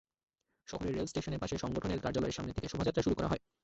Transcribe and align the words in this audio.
শহরের 0.67 0.95
রেলস্টেশনের 0.95 1.41
পাশে 1.43 1.55
সংগঠনের 1.57 2.03
কার্যালয়ের 2.03 2.37
সামনে 2.37 2.53
থেকে 2.53 2.67
শোভাযাত্রা 2.67 3.05
শুরু 3.05 3.15
করা 3.15 3.31
হয়। 3.31 3.41